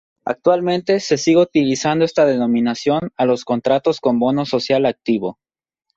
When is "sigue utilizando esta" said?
1.17-2.25